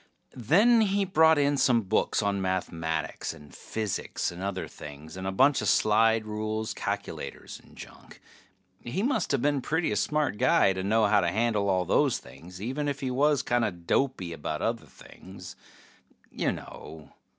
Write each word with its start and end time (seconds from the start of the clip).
Then 0.33 0.81
he 0.81 1.05
brought 1.05 1.37
in 1.37 1.57
some 1.57 1.83
books 1.83 2.23
on 2.23 2.41
mathematics 2.41 3.35
and 3.35 3.53
physics 3.53 4.31
and 4.31 4.41
other 4.41 4.67
things, 4.67 5.15
and 5.15 5.27
a 5.27 5.31
bunch 5.31 5.61
of 5.61 5.67
slide 5.69 6.25
rules, 6.25 6.73
calculators, 6.73 7.61
and 7.63 7.77
junk. 7.77 8.19
He 8.83 9.03
musta 9.03 9.37
been 9.37 9.57
a 9.57 9.61
pretty 9.61 9.93
smart 9.93 10.39
guy 10.39 10.73
to 10.73 10.81
know 10.81 11.05
how 11.05 11.21
to 11.21 11.27
handle 11.29 11.69
all 11.69 11.85
those 11.85 12.17
things, 12.17 12.59
even 12.59 12.87
if 12.87 13.01
he 13.01 13.11
was 13.11 13.43
kinda 13.43 13.69
dopey 13.69 14.33
about 14.33 14.63
other 14.63 14.87
things. 14.87 15.55
You 16.31 16.51
know 16.51 17.13